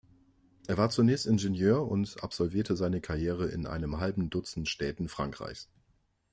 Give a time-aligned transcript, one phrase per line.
[0.67, 5.69] Er war zunächst Ingenieur und absolvierte seine Karriere in einem halben Dutzend Städten Frankreichs.